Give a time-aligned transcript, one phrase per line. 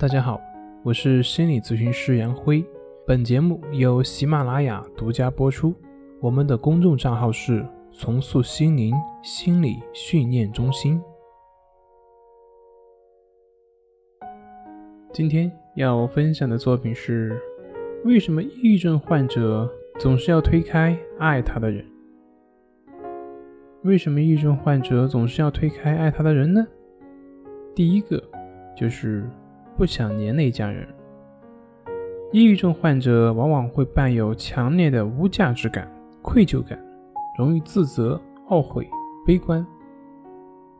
[0.00, 0.40] 大家好，
[0.82, 2.64] 我是心理咨询师杨辉。
[3.06, 5.74] 本节目由喜马拉雅独家播出。
[6.22, 10.98] 我们的公众账号是“重塑心灵心理训练中心”。
[15.12, 17.38] 今天要分享的作品是：
[18.02, 21.84] 为什么抑郁症患者总是要推开爱他的人？
[23.82, 26.66] 为什么抑郁症患者总是要推开爱他的人呢？
[27.74, 28.22] 第一个
[28.74, 29.28] 就是
[29.80, 30.86] 不想连累家人。
[32.32, 36.78] 抑郁症患者往往会伴有强烈的无价值感、愧疚感，
[37.38, 38.20] 容易自责、
[38.50, 38.86] 懊悔、
[39.24, 39.66] 悲观。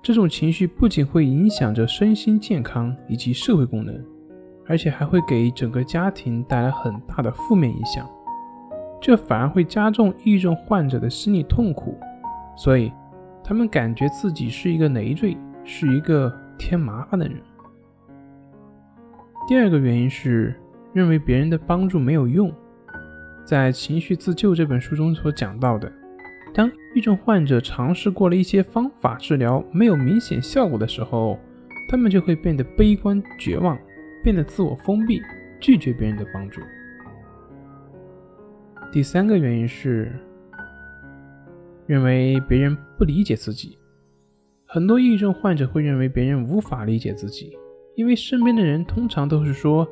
[0.03, 4.05] 这种情绪不仅会影响着身心健康以及社会功能，
[4.67, 8.07] 而且还会给整个家庭带来很大的负面影响。
[9.01, 11.99] 这反而会加重抑郁症患者的心理痛苦，
[12.55, 12.93] 所以
[13.43, 16.31] 他们感觉自己是一个累赘，是一个。
[16.59, 17.39] 添麻烦的人。
[19.51, 20.55] 第二个原因是
[20.93, 22.55] 认为别人的帮助没有用。
[23.45, 25.93] 在《情绪自救》这本书中所讲到的，
[26.55, 31.37] 当抑郁症患者尝试过了一些方法治疗没有明显效果的时候，
[31.89, 33.77] 他们就会变得悲观绝望，
[34.23, 35.21] 变得自我封闭，
[35.59, 36.61] 拒绝别人的帮助。
[38.93, 40.13] 第三个原因是
[41.89, 43.77] 认为别人不理解自己。
[44.65, 47.59] 很多抑郁症患者会认为别人无法理解自己，
[47.97, 49.87] 因为身边的人通常都是说：“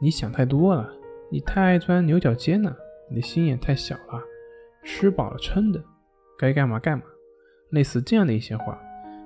[0.00, 0.90] 你想太多了，
[1.30, 2.74] 你太爱钻牛角尖了，
[3.10, 4.22] 你的心眼太小了，
[4.82, 5.82] 吃饱了撑的，
[6.38, 7.04] 该干嘛干嘛。”
[7.70, 8.78] 类似这样的一些话，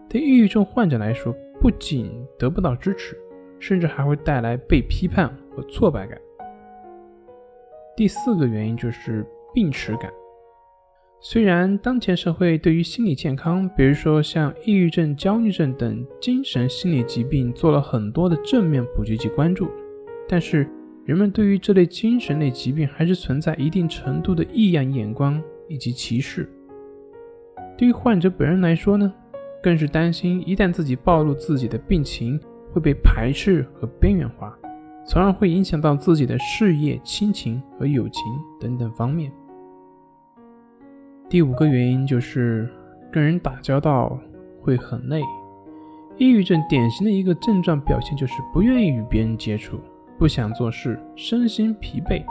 [0.09, 3.17] 对抑郁症患者来说，不仅得不到支持，
[3.59, 6.17] 甚至还会带来被批判和挫败感。
[7.97, 10.13] 第四个原因就是病耻感。
[11.19, 19.69] 虽然当前社会对于心理健康，比如说像抑郁症、焦虑症等精神心理疾病做了很多的正面普及及关注，
[20.29, 20.69] 但是
[21.05, 26.49] 人们对于这类精神类疾病还是存在一定程度的异样眼光以及歧视。
[27.79, 29.13] 对于患者本人来说呢，
[29.63, 32.39] 更是担心一旦自己暴露自己的病情，
[32.73, 34.57] 会被排斥和边缘化，
[35.09, 38.23] 从而会影响到自己的事业、亲情和友情
[38.61, 39.33] 等等方面。
[41.29, 42.69] 第五个原因就是
[43.11, 44.17] 跟人打交道
[44.61, 45.21] 会很累。
[46.17, 49.81] 抑郁症典型的一个症状表现就是不愿意与别人接触，
[50.17, 52.25] 不想做事，身心疲惫。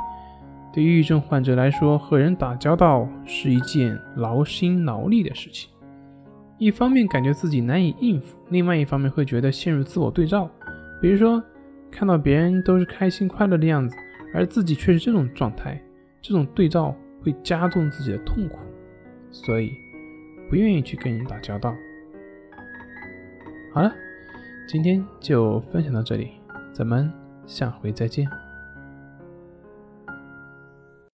[0.74, 5.70] 对抑郁症患者来说，和人打交道是一件劳心劳力的事情。
[6.58, 10.50] 一方面感觉自己难以应付，另外一方面会觉得陷入自我对照。
[11.02, 11.44] 比如说，
[11.92, 13.96] 看到别人都是开心快乐的样子，
[14.34, 15.80] 而自己却是这种状态，
[16.22, 18.58] 这种对照会加重自己的痛苦。
[19.36, 19.78] 所以，
[20.50, 21.76] 不愿意去跟人打交道。
[23.74, 23.94] 好了，
[24.66, 26.32] 今天就分享到这里，
[26.74, 27.12] 咱们
[27.46, 28.26] 下回再见。